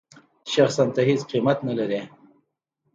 شخصاً 0.53 0.83
ته 0.95 1.01
هېڅ 1.09 1.21
قېمت 1.29 1.57
نه 1.67 1.73
لرې. 1.79 2.01